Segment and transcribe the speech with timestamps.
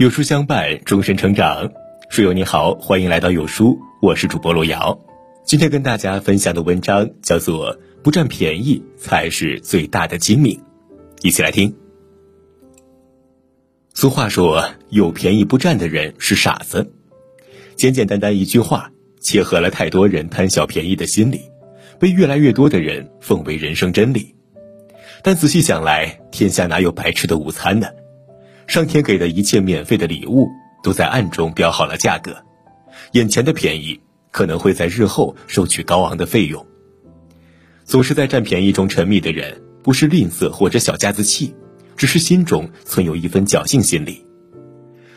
[0.00, 1.70] 有书相伴，终身成长。
[2.08, 4.98] 书友你好，欢迎来到有书，我是主播罗瑶。
[5.44, 10.56] 今天跟大家分享的文章叫做《不占便宜才是最大的精明》，
[11.20, 11.76] 一起来听。
[13.92, 16.94] 俗话说：“有便宜不占的人是傻子。”
[17.76, 18.90] 简简单单一句话，
[19.20, 21.42] 切合了太多人贪小便宜的心理，
[21.98, 24.34] 被越来越多的人奉为人生真理。
[25.22, 27.86] 但仔细想来，天下哪有白吃的午餐呢？
[28.70, 30.48] 上天给的一切免费的礼物，
[30.80, 32.36] 都在暗中标好了价格。
[33.14, 33.98] 眼前的便宜，
[34.30, 36.64] 可能会在日后收取高昂的费用。
[37.84, 41.52] 总是在占便宜中沉迷的人，不是吝啬或者小家子气，
[41.96, 44.24] 只是心中存有一份侥幸心理。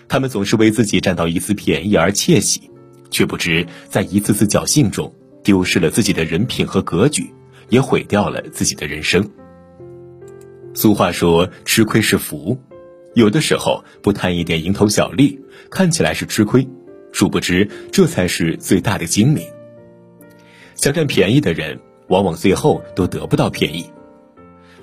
[0.07, 2.71] 他们总是为自己占到一丝便宜而窃喜，
[3.11, 7.31] 却不知在一次次侥幸中，丢失了自己的人品和格局，
[7.69, 9.29] 也毁掉了自己的人生。
[10.73, 12.59] 俗话说：“吃亏是福。”
[13.13, 16.67] 有的时候不贪一点蝇头小利，看起来是吃亏，
[17.11, 19.45] 殊不知这才是最大的精明。
[20.75, 23.85] 想占便宜的人，往往最后都得不到便宜。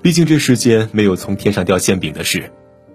[0.01, 2.51] 毕竟这世间没有从天上掉馅饼的事，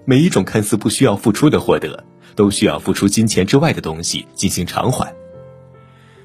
[0.05, 2.03] 每一种看似不需要付出的获得，
[2.35, 5.13] 都需要付出金钱之外的东西进行偿还。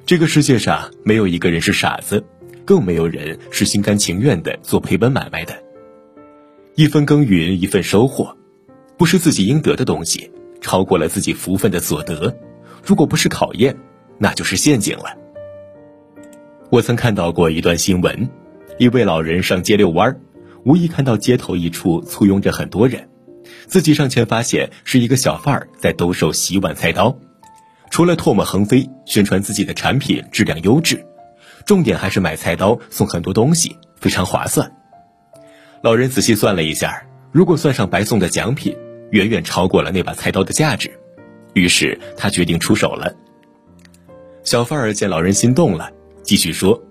[0.07, 2.25] 这个世界上没有一个人是傻子，
[2.65, 5.55] 更没有人是心甘情愿的做赔本买卖的。
[6.77, 8.37] 一分耕耘一份收获。
[9.01, 12.37] 不是自己应得的东西，超过了自己福分的所得，
[12.85, 13.75] 如果不是考验，
[14.19, 15.17] 那就是陷阱了。
[16.69, 18.29] 我曾看到过一段新闻，
[18.79, 20.21] 一位老人上街遛弯儿
[20.67, 23.09] 无意看到街头一处簇拥着很多人，
[23.67, 27.17] 自己上前发现是一个小贩儿在兜售洗碗菜刀，
[27.91, 31.03] 除了唾沫横飞，宣传自己的产品质量优质，
[31.65, 34.71] 重点还是买菜刀送很多东西，非常划算。
[35.83, 38.77] 老人仔细算了一下，如果算上白送的奖品。
[39.11, 40.91] 远远超过了那把菜刀的价值，
[41.55, 43.15] 于是他决定出手了。
[44.43, 45.91] 小贩儿见老人心动了，
[46.23, 46.83] 继续说：“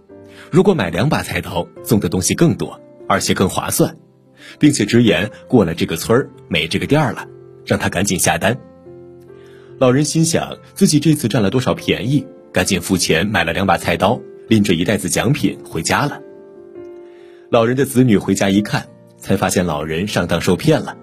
[0.52, 3.96] 如果买两把菜刀，送的东西更多，而且更划算，
[4.60, 7.26] 并且直言过了这个村儿没这个店儿了，
[7.66, 8.58] 让他赶紧下单。”
[9.80, 14.20] 老人心想自己这次占了多少便宜，赶紧付钱买了两把菜刀，
[14.50, 16.22] 拎着一袋子奖品回家了。
[17.50, 18.86] 老人的子女回家一看，
[19.18, 20.96] 才发现老人上当受骗了。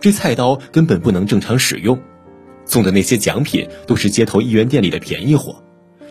[0.00, 2.00] 这菜刀根本不能正常使用，
[2.64, 5.62] 送的那些奖品都是街头一元店里的便宜货，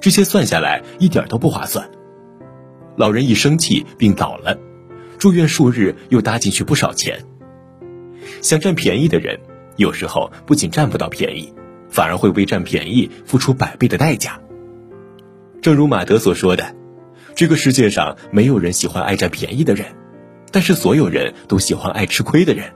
[0.01, 1.89] 这些算下来一点都不划算。
[2.97, 4.57] 老人一生气病倒了，
[5.17, 7.23] 住院数日又搭进去不少钱。
[8.41, 9.39] 想占便宜的人，
[9.77, 11.53] 有时候不仅占不到便宜，
[11.89, 14.39] 反而会为占便宜付出百倍的代价。
[15.61, 16.75] 正如马德所说的，
[17.35, 19.85] 这个世界上没有人喜欢爱占便宜的人，
[20.51, 22.71] 但是所有人都喜欢爱吃亏的人。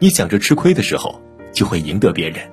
[0.00, 1.20] 你想着吃亏的时候，
[1.52, 2.48] 就会赢得别人。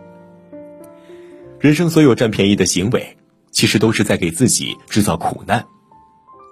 [1.60, 3.18] 人生所有占便宜的行为，
[3.52, 5.66] 其实都是在给自己制造苦难。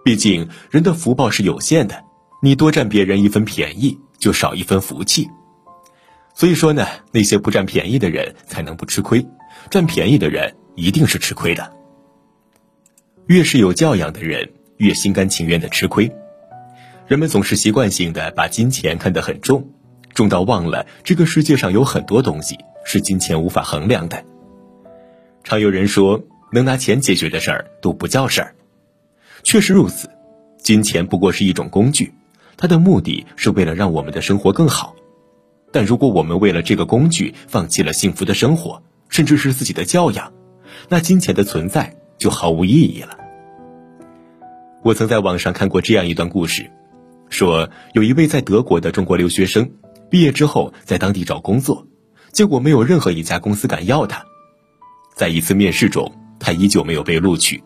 [0.04, 2.04] 毕竟人的福报是有限的，
[2.42, 5.30] 你多占别人一分便宜，就少一分福气。
[6.36, 9.26] 所以说呢，那些不占便宜的人才能不吃亏，
[9.70, 11.72] 占便宜的人一定是吃亏的。
[13.28, 16.12] 越是有教养的人，越心甘情愿的吃亏。
[17.08, 19.73] 人们总是习惯性的把金钱看得很重。
[20.14, 24.24] 重到忘了这个世界上有很多东西是金钱无法衡量的。
[25.44, 28.56] 常有人说，能拿钱解决的事儿都不叫事儿。
[29.44, 30.10] 确实如此，
[30.58, 32.14] 金钱不过是一种工具，
[32.56, 34.96] 它的目的是为了让我们的生活更好。
[35.72, 40.32] 但如果我们为了这个工具放弃了幸福的生活，甚至是自己的教养，
[40.88, 43.18] 那金钱的存在就毫无意义了。
[44.84, 46.70] 我曾在网上看过这样一段故事，
[47.30, 49.72] 说有一位在德国的中国留学生。
[50.14, 51.88] 毕业之后，在当地找工作，
[52.32, 54.24] 结果没有任何一家公司敢要他。
[55.16, 57.64] 在一次面试中，他依旧没有被录取，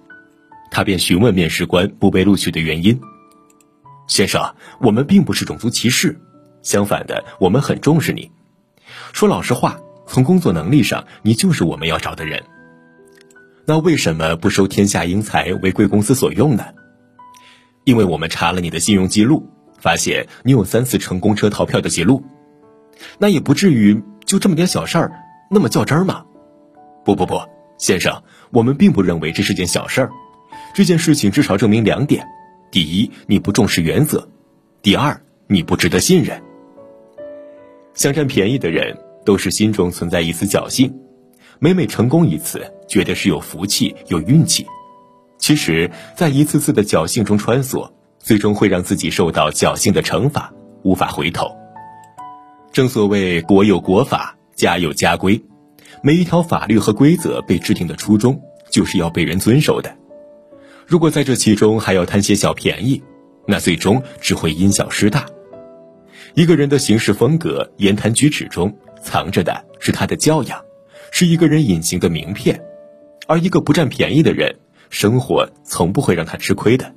[0.71, 2.97] 他便询问面试官不被录取的原因。
[4.07, 6.21] 先生，我们并不是种族歧视，
[6.61, 8.31] 相反的，我们很重视你。
[9.11, 12.41] 说老实话，从工作能力上，你就是我们要找的人。
[13.65, 16.63] 那为什么不收天下英才为贵公司所用呢？
[17.83, 19.49] 因为我们查了你的信用记录，
[19.81, 22.23] 发现你有三次乘公车逃票的记录。
[23.17, 25.11] 那也不至于就这么点小事儿，
[25.49, 26.25] 那么较真儿吗？
[27.05, 27.39] 不不不，
[27.77, 28.21] 先生，
[28.51, 30.11] 我们并不认为这是件小事儿。
[30.73, 32.25] 这件事情至少证明两点：
[32.69, 34.19] 第一，你不重视原则；
[34.81, 36.41] 第二，你不值得信任。
[37.93, 38.95] 想占便宜的人
[39.25, 40.93] 都是心中存在一丝侥幸，
[41.59, 44.67] 每每成功一次，觉得是有福气、有运气。
[45.39, 47.89] 其实，在一次次的侥幸中穿梭，
[48.19, 50.53] 最终会让自己受到侥幸的惩罚，
[50.83, 51.56] 无法回头。
[52.77, 55.43] 正所谓国有国法，家有家规，
[56.03, 58.39] 每一条法律和规则被制定的初衷，
[58.69, 59.97] 就是要被人遵守的。
[60.85, 63.01] 如果在这其中还要贪些小便宜，
[63.47, 65.25] 那最终只会因小失大。
[66.35, 68.71] 一个人的行事风格、言谈举止中，
[69.01, 70.63] 藏着的是他的教养，
[71.09, 72.63] 是一个人隐形的名片。
[73.25, 74.55] 而一个不占便宜的人，
[74.91, 76.93] 生活从不会让他吃亏的。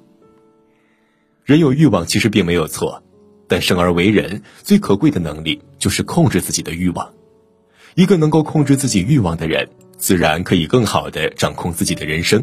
[1.43, 3.03] 人有欲望其实并没有错，
[3.51, 7.13] 但生而为人最可贵的能力就是控制自己的欲望。
[7.97, 12.41] 一个能够控制自己欲望的人，自然可以更好的掌控自己的人生；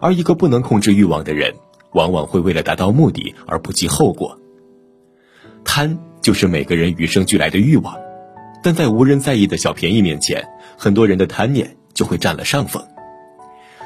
[0.00, 1.54] 而一个不能控制欲望的人，
[1.92, 4.36] 往往会为了达到目的而不计后果。
[5.64, 7.96] 贪就是每个人与生俱来的欲望，
[8.64, 10.44] 但在无人在意的小便宜面前，
[10.76, 12.84] 很多人的贪念就会占了上风。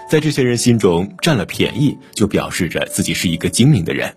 [0.08, 4.16] 在这些人心中，占了便宜就表示着自己是一个精明的人。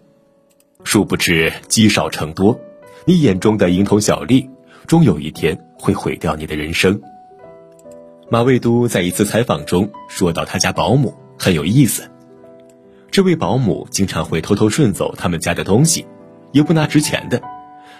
[0.83, 2.59] 殊不知积少成多，
[3.05, 4.49] 你眼中的蝇头小利，
[4.87, 6.99] 终有一天会毁掉你的人生。
[8.29, 12.09] 马未都在一次采访中说到，他家保姆很有意思。
[13.11, 16.07] 这位保姆经常会偷偷顺走他们家的东西，
[16.51, 17.41] 也不拿值钱的。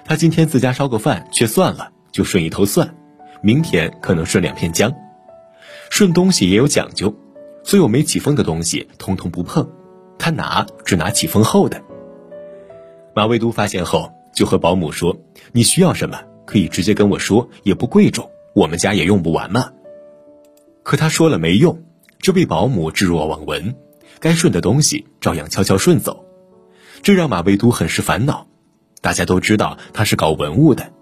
[0.06, 2.88] 他今天自家烧个饭却算了，就顺一头蒜；
[3.42, 4.92] 明天可能顺两片姜。
[5.90, 7.14] 顺东西也有讲究。
[7.64, 9.70] 所有没起风的东西，通通不碰，
[10.18, 11.84] 他拿只拿起风后的。
[13.20, 15.20] 马未都发现后，就和保姆说
[15.52, 19.74] ：“你需要什么，可以直接跟我说，也不贵重，我们家也用不完嘛。”
[20.84, 21.84] 可他说了没用，
[22.20, 23.76] 这位保姆置若罔闻，
[24.22, 26.24] 该顺的东西照样悄悄顺走，
[27.02, 28.48] 这让马未都很是烦恼。
[29.02, 30.94] 大家都知道他是搞文物的，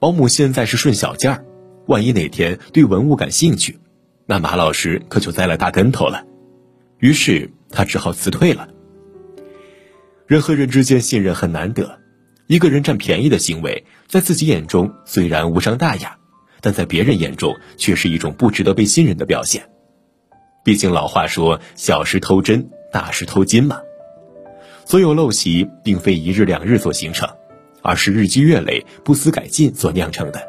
[0.00, 1.44] 保姆现在是顺小件儿，
[1.86, 3.78] 万一哪天对文物感兴趣。
[4.26, 6.24] 那马老师可就栽了大跟头了，
[6.98, 8.70] 于是他只好辞退了。
[10.26, 11.98] 人和人之间信任很难得，
[12.48, 16.16] 一个人占便宜的行为，在自己眼中虽然无伤大雅，
[16.60, 19.68] 但在别人眼中却是一种不值得被信任的表现。
[20.64, 23.78] 毕竟老话说“小时偷针，大事偷金”嘛。
[24.84, 27.28] 所有陋习并非一日两日所形成，
[27.82, 30.40] 而是日积月累、不思改进所酿成的。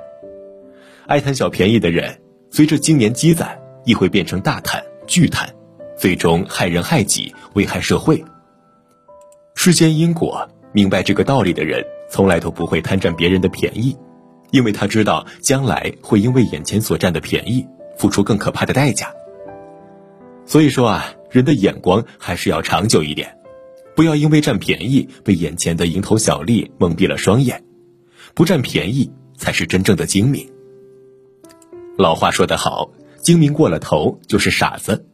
[1.05, 2.19] 爱贪小便宜的人，
[2.49, 3.59] 随着经年积攒。
[3.85, 5.47] 亦会变成大贪、巨贪，
[5.97, 8.21] 最终害人害己，危害社会。
[9.67, 13.97] 世间因果，明白这个道理的人，从来都不会贪占别人的便宜，
[14.51, 17.67] 因为他知道将来会因为眼前所占的便宜，
[17.97, 19.11] 付出更可怕的代价。
[20.45, 23.37] 所以说啊，人的眼光还是要长久一点，
[23.93, 27.61] 不要因为占便宜被眼前的蝇头小利蒙蔽了双眼，
[28.33, 30.49] 不占便宜才是真正的精明。
[31.97, 32.89] 老话说得好。
[33.19, 35.05] 精明过了头就是傻子。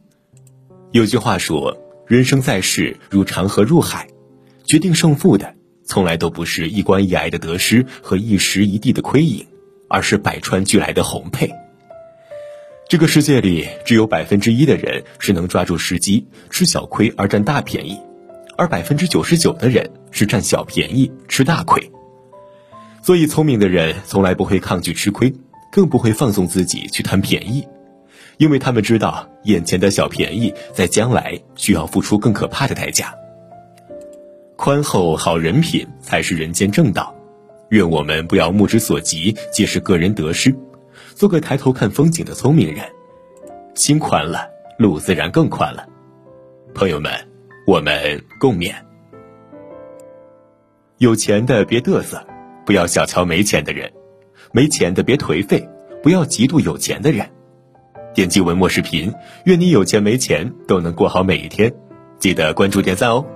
[0.92, 1.76] 有句话说
[2.06, 4.06] ：“人生在世如长河入海，
[4.64, 9.46] 决定胜负的从来都不是一关一挨的得失和一时一地的亏盈，
[9.88, 11.50] 而是百川俱来的红配。”
[12.88, 17.98] 这个世界里只有百分之一的人是能抓住时机吃小亏而占大便宜，
[18.58, 21.90] 而百分之九十九的人是占小便宜吃大亏。
[23.02, 25.32] 所以，聪明的人从来不会抗拒吃亏，
[25.72, 27.66] 更不会放纵自己去贪便宜。
[28.36, 33.14] 因为他们知道，眼前的小便宜在将来需要付出更可怕的代价。
[34.64, 37.14] 宽厚好人品才是人间正道。
[37.68, 40.56] 愿我们不要目之所及皆是个人得失，
[41.14, 42.82] 做个抬头看风景的聪明人。
[43.74, 45.86] 心宽了，路自然更宽了。
[46.74, 47.12] 朋友们，
[47.66, 48.72] 我们共勉。
[50.96, 52.26] 有钱的别嘚瑟，
[52.64, 53.86] 不要小瞧没钱的人；
[54.50, 55.68] 没钱的别颓废，
[56.02, 57.28] 不要嫉妒有钱的人。
[58.14, 59.12] 点击文末视频，
[59.44, 61.70] 愿你有钱没钱都能过好每一天。
[62.18, 63.26] 记得关注点赞哦。